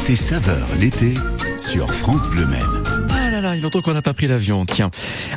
[0.00, 1.12] Côté saveur l'été
[1.58, 2.62] sur France Bleu Maine.
[3.10, 4.64] Ah là là, il longtemps qu'on n'a pas pris l'avion.
[4.64, 4.90] Tiens.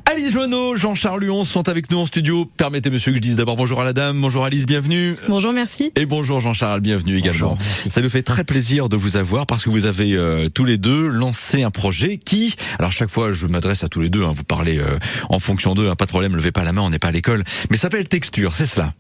[0.10, 2.50] Alice Joanneau, Jean-Charles Luon sont avec nous en studio.
[2.56, 4.22] Permettez, monsieur, que je dise d'abord bonjour à la dame.
[4.22, 5.18] Bonjour Alice, bienvenue.
[5.28, 5.92] Bonjour, merci.
[5.98, 7.58] Et bonjour Jean-Charles, bienvenue également.
[7.90, 10.78] Ça nous fait très plaisir de vous avoir parce que vous avez euh, tous les
[10.78, 14.32] deux lancé un projet qui, alors chaque fois je m'adresse à tous les deux, hein,
[14.34, 14.98] vous parlez euh,
[15.30, 17.12] en fonction d'eux, hein, pas de problème, levez pas la main, on n'est pas à
[17.12, 18.94] l'école, mais ça s'appelle Texture, c'est cela?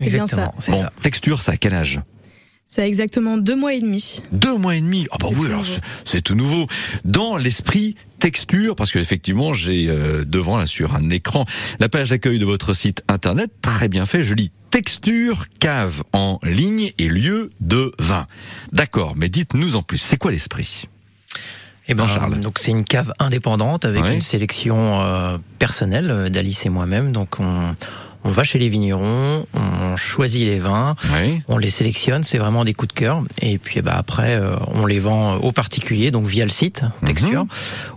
[0.00, 0.52] C'est bien ça.
[0.68, 2.00] Bon, Texture, ça quel âge?
[2.72, 4.22] Ça a exactement deux mois et demi.
[4.30, 5.08] Deux mois et demi.
[5.10, 5.64] Ah bah oui, alors
[6.04, 6.68] c'est- tout nouveau.
[7.04, 11.46] Dans l'esprit texture, parce que effectivement j'ai euh, devant là sur un écran
[11.80, 14.22] la page d'accueil de votre site internet, très bien fait.
[14.22, 18.28] Je lis texture cave en ligne et lieu de vin.
[18.70, 20.84] D'accord, mais dites-nous en plus, c'est quoi l'esprit?
[21.88, 22.38] Eh ben, Charles.
[22.38, 24.14] donc c'est une cave indépendante avec Ouais.
[24.14, 27.10] une sélection euh, personnelle euh, d'Alice et moi-même.
[27.10, 27.74] Donc on,
[28.24, 31.40] on va chez les vignerons, on choisit les vins, Oui.
[31.48, 33.22] on les sélectionne, c'est vraiment des coups de cœur.
[33.42, 36.82] Et puis eh ben, après, euh, on les vend aux particuliers, donc via le site
[37.04, 37.46] Texture,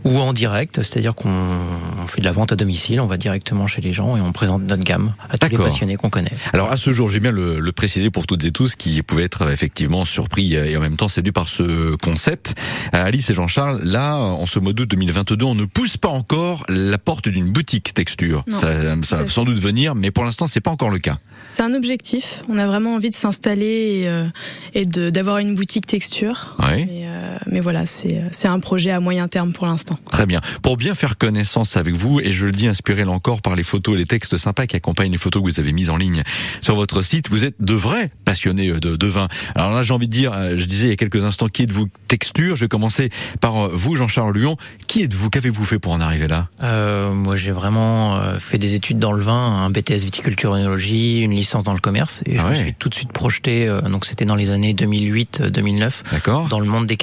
[0.03, 3.67] ou en direct, c'est-à-dire qu'on on fait de la vente à domicile, on va directement
[3.67, 6.31] chez les gens et on présente notre gamme à tous les passionnés qu'on connaît.
[6.53, 9.23] Alors à ce jour, j'ai bien le, le préciser pour toutes et tous qui pouvaient
[9.23, 12.55] être effectivement surpris et en même temps séduits par ce concept.
[12.95, 16.63] Euh, Alice et Jean-Charles, là, en ce mois d'août 2022, on ne pousse pas encore
[16.69, 18.43] la porte d'une boutique texture.
[18.47, 21.17] Non, ça ça va sans doute venir, mais pour l'instant, c'est pas encore le cas.
[21.49, 22.43] C'est un objectif.
[22.49, 24.25] On a vraiment envie de s'installer et, euh,
[24.73, 26.55] et d'avoir une boutique texture.
[26.59, 27.12] Mais, euh,
[27.47, 29.97] mais voilà, c'est c'est un projet à moyen terme pour l'instant.
[30.11, 30.41] Très bien.
[30.61, 33.63] Pour bien faire connaissance avec vous, et je le dis inspiré là encore par les
[33.63, 36.23] photos et les textes sympas qui accompagnent les photos que vous avez mises en ligne
[36.61, 39.27] sur votre site, vous êtes de vrais passionnés euh, de, de vin.
[39.55, 41.63] Alors là, j'ai envie de dire, euh, je disais il y a quelques instants, qui
[41.63, 43.09] êtes-vous texture Je vais commencer
[43.41, 44.55] par euh, vous, Jean-Charles Luon.
[44.87, 46.47] Qui êtes-vous Qu'avez-vous fait pour en arriver là?
[46.63, 51.21] Euh, moi, j'ai vraiment euh, fait des études dans le vin, un BTS viticulture œnologie,
[51.21, 53.67] une licence dans le commerce, et je Ah me suis tout de suite projeté.
[53.67, 56.97] euh, donc, c'était dans les années 2008-2009, D'accord dans le monde des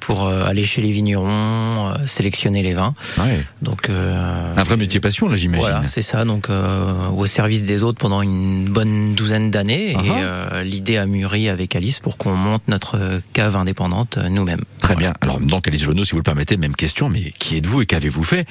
[0.00, 2.94] pour euh, aller chez les vignerons, euh, sélectionner les vins.
[3.18, 3.44] Ouais.
[3.62, 5.66] Donc, euh, Un vrai métier passion, là, j'imagine.
[5.68, 6.24] voilà, c'est ça.
[6.24, 11.06] Donc, euh, au service des autres pendant une bonne douzaine d'années, et euh, l'idée a
[11.06, 14.62] mûri avec Alice pour qu'on monte notre cave indépendante nous-mêmes.
[14.80, 15.14] Très bien.
[15.20, 18.22] Alors, donc, Alice Joanneau, si vous le permettez, même question, mais qui êtes-vous et qu'avez-vous
[18.24, 18.46] fait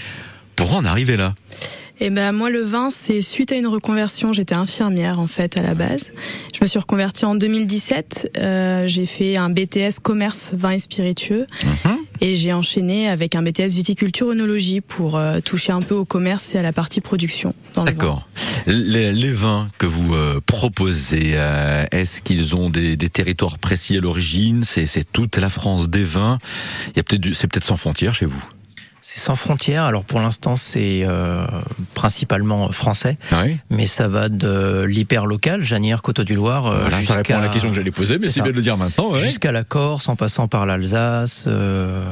[0.58, 1.34] pour en arriver là?
[2.00, 4.32] Et ben moi le vin c'est suite à une reconversion.
[4.34, 6.12] J'étais infirmière en fait à la base.
[6.54, 8.32] Je me suis reconvertie en 2017.
[8.38, 11.98] Euh, j'ai fait un BTS commerce vin et spiritueux Mhm.
[12.22, 16.54] et j'ai enchaîné avec un BTS viticulture œnologie pour euh, toucher un peu au commerce
[16.56, 17.54] et à la partie production.
[17.74, 17.94] dans le vin.
[17.94, 18.28] D'accord.
[18.68, 23.98] Les, les vins que vous euh, proposez, euh, est-ce qu'ils ont des, des territoires précis
[23.98, 24.64] à l'origine?
[24.64, 26.38] C'est toute la France des vins.
[26.90, 28.44] Il y a peut-être c'est peut-être sans frontières chez vous.
[29.02, 29.84] C'est sans frontières.
[29.86, 31.46] Alors, pour l'instant, c'est euh,
[31.94, 33.18] principalement français.
[33.32, 33.58] Oui.
[33.70, 37.38] mais ça va de l'hyper local, Janière, Coteau du Loir, euh, Voilà, ça jusqu'à répond
[37.38, 39.12] à la question que j'allais poser, mais C'est bien de le dire maintenant.
[39.14, 39.20] ouais.
[39.20, 42.04] jusqu'à la Corse, en passant par l'Alsace, euh,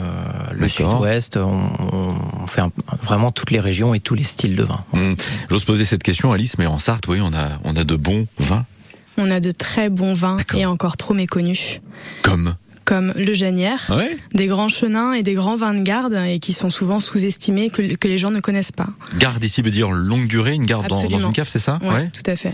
[0.53, 0.69] le.
[0.69, 1.38] Sud-Ouest.
[1.38, 1.69] On,
[2.44, 2.72] on fait un-
[3.03, 4.84] vraiment toutes les régions et tous les styles de vin.
[4.94, 5.16] Hum,
[5.50, 8.28] J'ose poser cette question, Alice, mais en Sarthe, oui, on a on a de bons
[8.38, 8.66] vins,
[9.17, 11.81] On a de très bons vins et encore trop méconnus,
[12.22, 12.56] comme?
[12.85, 14.18] Comme le Janière, Ouais.
[14.34, 17.96] des grands chenins et des grands vins de garde et qui sont souvent sous-estimés que,
[17.96, 18.88] que les gens ne connaissent pas.
[19.18, 22.29] Garde ici veut dire longue durée, une garde dans, une cave, c'est ça Ouais, tout
[22.29, 22.53] à fait.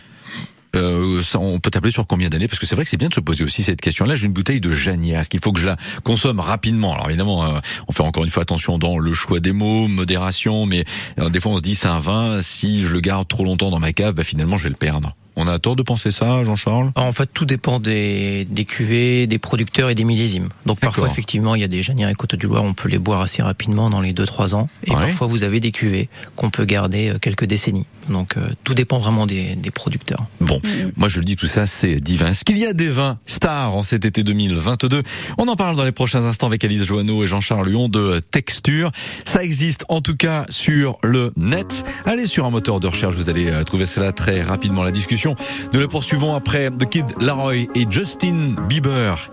[0.73, 3.09] Euh, ça, on peut t'appeler sur combien d'années Parce que c'est vrai que c'est bien
[3.09, 4.15] de se poser aussi cette question-là.
[4.15, 5.19] J'ai une bouteille de Janière.
[5.19, 6.93] Est-ce qu'il faut que je la consomme rapidement?
[6.93, 7.59] Alors évidemment, euh,
[7.89, 10.85] on fait encore une fois attention dans le choix des mots, modération, mais
[11.19, 12.39] euh, des fois on se dit c'est un vin.
[12.41, 15.11] Si je le garde trop longtemps dans ma cave, bah, finalement je vais le perdre.
[15.37, 16.91] On a tort de penser ça, Jean-Charles?
[16.95, 20.49] En fait, tout dépend des, des cuvées, des producteurs et des millésimes.
[20.65, 22.99] Donc parfois, effectivement, il y a des Janières et Coteau du Loir, on peut les
[22.99, 24.67] boire assez rapidement dans les 2-3 ans.
[24.85, 24.99] Et Ouais.
[24.99, 27.85] parfois, vous avez des cuvées qu'on peut garder euh, quelques décennies.
[28.09, 30.25] Donc euh, tout dépend vraiment des, des producteurs.
[30.39, 30.91] Bon, Mhm.
[30.97, 32.27] moi je le dis tout ça, c'est divin.
[32.27, 35.03] Est-ce qu'il y a des vins stars en cet été 2022
[35.37, 38.91] On en parle dans les prochains instants avec Alice Joanneau et Jean-Charles Lyon de Texture.
[39.25, 41.83] Ça existe en tout cas sur le net.
[42.05, 44.83] Allez sur un moteur de recherche, vous allez euh, trouver cela très rapidement.
[44.83, 45.35] La discussion,
[45.73, 49.29] nous la poursuivons après The Kid Laroi et Justin Bieber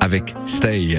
[0.00, 0.98] avec Stay.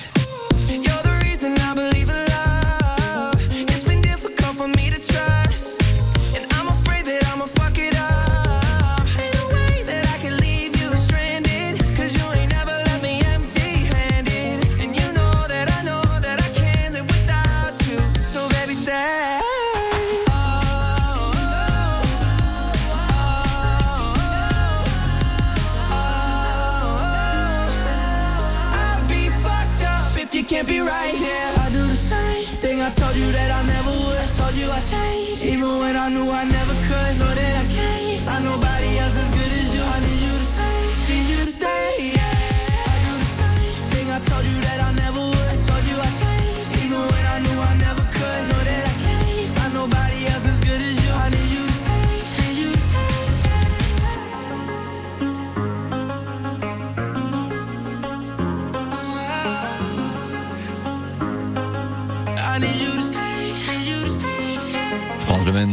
[34.71, 37.13] I changed, even when I knew I never could.
[37.19, 39.83] Know that I can't find nobody else as good as you.
[39.83, 40.79] I need you to stay,
[41.09, 42.13] need you to stay.
[42.15, 42.93] Yeah.
[42.93, 45.20] I do the same thing I told you that I never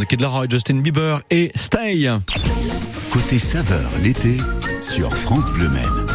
[0.08, 2.08] Kid Laroi, Justin Bieber et Stay.
[3.10, 4.36] Côté saveur l'été
[4.80, 6.06] sur France Bleu Maine.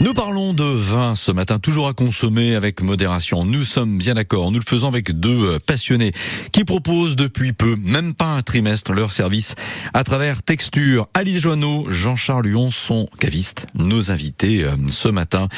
[0.00, 3.44] Nous parlons de vin ce matin, toujours à consommer avec modération.
[3.44, 4.50] Nous sommes bien d'accord.
[4.50, 6.12] Nous le faisons avec deux euh, passionnés
[6.52, 9.54] qui proposent depuis peu, même pas un trimestre, leur service
[9.94, 11.08] à travers Texture.
[11.14, 15.48] Alice Joanneau, Jean-Charles Lyon sont cavistes, nos invités euh, ce matin.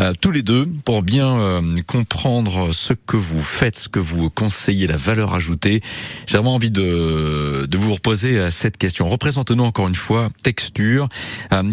[0.00, 4.86] Euh, tous les deux, pour bien comprendre ce que vous faites, ce que vous conseillez,
[4.86, 5.82] la valeur ajoutée.
[6.26, 9.08] J'ai vraiment envie de, de vous reposer euh, cette question.
[9.08, 11.08] Représentez-nous encore une fois Texture.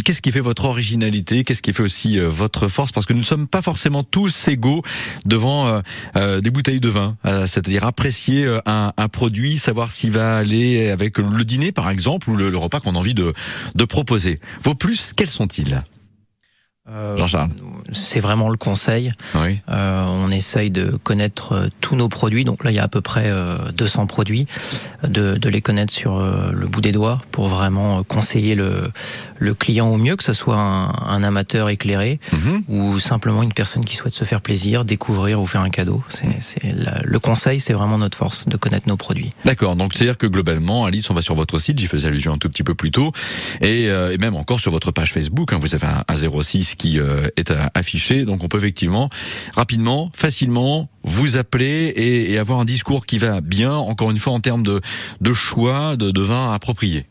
[0.04, 1.44] Qu'est-ce qui fait votre originalité?
[1.44, 2.30] Qu'est-ce qui fait aussi euh,
[2.68, 4.84] force Parce que nous ne sommes pas forcément tous égaux
[5.26, 5.82] devant euh,
[6.16, 7.18] euh, des bouteilles de vin.
[7.26, 12.36] Euh, C'est-à-dire apprécier un, produit, savoir s'il va aller avec le dîner par exemple ou
[12.36, 13.34] le, le repas qu'on a envie de,
[13.76, 14.40] de proposer.
[14.64, 15.84] Vos plus, quels sont-ils?
[16.92, 17.50] Euh, Jean-Charles.
[17.94, 19.12] C'est vraiment le conseil.
[19.36, 19.60] Oui.
[19.70, 22.44] Euh, on essaye de connaître euh, tous nos produits.
[22.44, 24.46] Donc là, il y a à peu près euh, 200 produits,
[25.08, 28.92] de, de les connaître sur euh, le bout des doigts pour vraiment euh, conseiller le,
[29.40, 32.64] le client au mieux, que ce soit un, un amateur éclairé Mhm.
[32.70, 36.04] ou simplement une personne qui souhaite se faire plaisir, découvrir ou faire un cadeau.
[36.10, 36.28] C'est,
[37.04, 39.32] le conseil, c'est vraiment notre force de connaître nos produits.
[39.46, 42.38] D'accord, donc c'est-à-dire que globalement, Alice, on va sur votre site, j'y faisais allusion un
[42.38, 43.12] tout petit peu plus tôt,
[43.62, 46.76] et, euh, et même encore sur votre page Facebook, hein, vous avez un, un 06
[46.82, 49.12] qui euh, est euh, affiché, donc on peut effectivement
[49.54, 54.40] rapidement, facilement vous appeler et, avoir un discours qui va bien, encore une fois en
[54.40, 54.82] termes de,
[55.20, 57.06] de choix de, de vin approprié.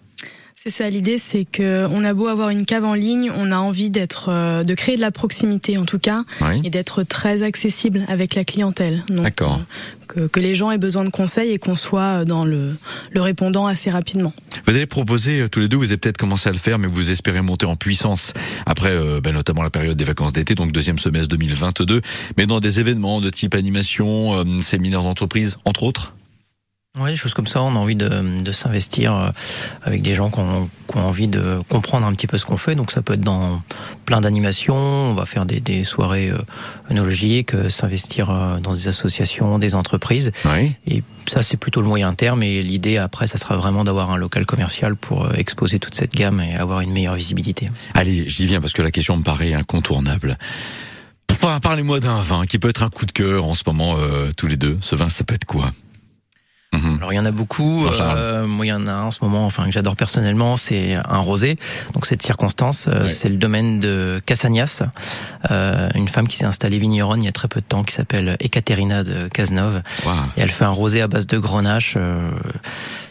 [0.62, 3.56] C'est ça l'idée, c'est que on a beau avoir une cave en ligne, on a
[3.56, 6.60] envie d'être, euh, de créer de la proximité en tout cas, Oui.
[6.64, 9.02] et d'être très accessible avec la clientèle.
[9.08, 9.54] D'accord.
[9.58, 12.76] euh, que, que les gens aient besoin de conseils et qu'on soit dans le,
[13.10, 14.34] le répondant assez rapidement.
[14.66, 16.88] Vous allez proposer euh, tous les deux, vous avez peut-être commencé à le faire, mais
[16.88, 18.34] vous espérez monter en puissance
[18.66, 22.02] après, euh, ben, notamment la période des vacances d'été, donc deuxième semestre 2022,
[22.36, 26.12] mais dans des événements de type animation, euh, séminaires d'entreprise, entre autres?
[26.98, 29.30] Oui, des choses comme ça, on a envie de, de s'investir euh,
[29.84, 32.56] avec des gens qui ont, qui ont envie de comprendre un petit peu ce qu'on
[32.56, 32.74] fait.
[32.74, 33.62] Donc ça peut être dans
[34.06, 36.38] plein d'animations, on va faire des, des soirées euh,
[36.90, 38.26] œnologiques, euh, s'investir
[38.60, 40.32] dans des associations, des entreprises.
[40.46, 40.72] Oui.
[40.88, 42.42] Et ça, c'est plutôt le moyen terme.
[42.42, 46.40] Et l'idée après, ça sera vraiment d'avoir un local commercial pour exposer toute cette gamme
[46.40, 47.68] et avoir une meilleure visibilité.
[47.94, 50.36] Allez, j'y viens parce que la question me paraît incontournable.
[51.40, 54.30] Par- Parlez-moi d'un vin qui peut être un coup de cœur en ce moment, euh,
[54.36, 54.76] tous les deux.
[54.80, 55.70] Ce vin, ça peut être quoi?
[56.82, 56.96] Mhm.
[56.98, 57.86] Alors il y en a beaucoup.
[57.86, 60.94] Euh, moi, il y en a un en ce moment, enfin que j'adore personnellement, c'est
[60.94, 61.56] un rosé.
[61.94, 64.82] Donc cette circonstance, euh, c'est le domaine de Casagnas,
[65.50, 67.94] euh, une femme qui s'est installée vigneronne il y a très peu de temps, qui
[67.94, 69.82] s'appelle Ekaterina de Cazenove.
[70.36, 71.94] Et elle fait un rosé à base de grenache.
[71.96, 72.30] euh,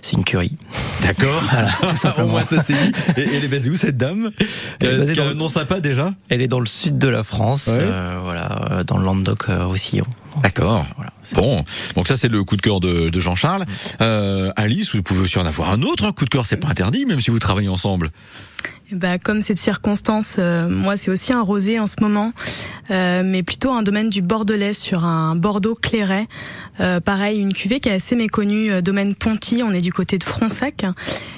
[0.02, 0.56] c'est une curie.
[1.04, 1.42] D'accord.
[1.90, 2.28] tout simplement.
[2.30, 2.92] Au moins, ça c'est dit.
[3.18, 4.32] Et, elle est basée où cette dame
[4.80, 6.98] Elle est Euh, basée dans un le- nom sympa déjà Elle est dans le sud
[6.98, 7.78] de la France, Ouais.
[7.80, 10.06] euh, voilà, euh, dans le Languedoc-Roussillon.
[10.44, 10.86] D'accord.
[10.96, 11.12] Voilà.
[11.24, 11.64] c'est- Bon,
[11.96, 13.66] donc ça c'est le coup de cœur de, de Jean-Charles.
[14.02, 16.70] Euh, Alice, vous pouvez aussi en avoir un autre, un coup de cœur, c'est pas
[16.70, 18.10] interdit, même si vous travaillez ensemble.
[18.92, 22.32] Bah, comme cette circonstance, euh, moi c'est aussi un rosé en ce moment,
[22.92, 26.28] euh, mais plutôt un domaine du Bordelais sur un Bordeaux clairet.
[26.80, 30.18] Euh, pareil, une cuvée qui est assez méconnue, euh, domaine Ponty, on est du côté
[30.18, 30.86] de Fronsac.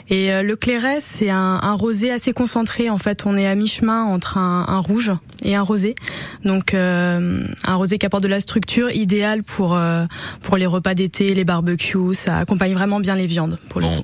[0.10, 2.90] Et euh, le clairet, c'est un, un rosé assez concentré.
[2.90, 5.12] En fait, on est à mi-chemin entre un, un rouge
[5.44, 5.96] et un rosé.
[6.44, 10.06] Donc euh, un rosé qui apporte de la structure, idéal pour euh,
[10.42, 12.14] pour les repas d'été, les barbecues.
[12.14, 13.58] Ça accompagne vraiment bien les viandes.
[13.70, 14.04] Pour Bon,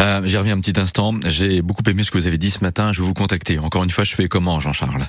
[0.00, 1.14] euh, j'y reviens un petit instant.
[1.26, 2.92] J'ai beaucoup aimé ce que vous avez dit ce matin.
[2.92, 3.58] Je vais vous contacter.
[3.58, 5.08] Encore une fois, je fais comment, Jean-Charles?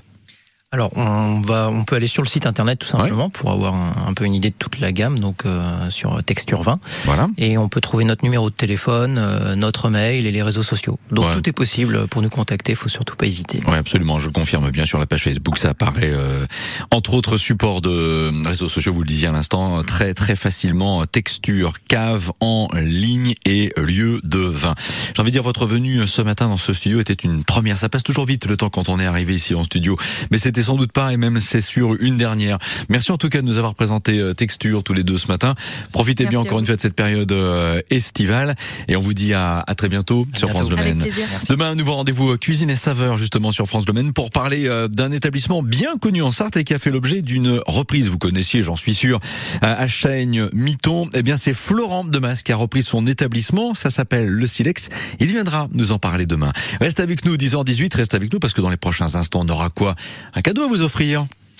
[0.73, 4.09] Alors on va, on peut aller sur le site internet tout simplement pour avoir un,
[4.09, 6.77] un, peu une idée de toute la gamme, donc euh, sur Texture 20.
[7.05, 7.29] Voilà.
[7.37, 10.99] Et on peut trouver notre numéro de téléphone, euh, notre mail et les réseaux sociaux.
[11.09, 11.33] Donc Ouais.
[11.35, 12.75] tout est possible pour nous contacter.
[12.75, 13.61] Faut surtout pas hésiter.
[13.65, 14.19] Oui, absolument.
[14.19, 15.57] Je confirme bien sur la page Facebook.
[15.57, 16.45] Ça apparaît, euh,
[16.91, 21.05] entre autres supports de réseaux sociaux, vous le disiez à l'instant, très très facilement.
[21.05, 24.75] Texture, cave en ligne et lieu de vin.
[25.15, 27.77] J'ai envie de dire, votre venue ce matin dans ce studio était une première.
[27.77, 29.95] Ça passe toujours vite le temps quand on est arrivé ici en studio,
[30.29, 32.57] mais c'était sans doute pas, et même c'est sûr, une dernière.
[32.89, 35.55] Merci en tout cas de nous avoir présenté euh, Texture tous les deux ce matin.
[35.91, 38.55] Profitez bien Merci à encore une fois de cette période euh, estivale,
[38.87, 40.69] et on vous dit à, à très bientôt À sur bientôt.
[40.69, 41.11] France Bleu.
[41.49, 45.11] Demain, un nouveau rendez-vous euh, cuisine et saveur justement sur France Domaine pour parler d'un
[45.11, 48.09] établissement bien connu en Sarthe et qui a fait l'objet d'une reprise.
[48.09, 49.19] Vous connaissiez, j'en suis sûr,
[49.61, 51.09] à Chaigne, Miton.
[51.13, 53.73] Eh bien, c'est Florent Demas qui a repris son établissement.
[53.73, 54.89] Ça s'appelle le Silex.
[55.19, 56.51] Il viendra nous en parler demain.
[56.79, 57.95] Reste avec nous, 10h18.
[57.95, 59.95] Reste avec nous parce que dans les prochains instants, on aura quoi?
[60.33, 61.25] Un cadeau à vous offrir.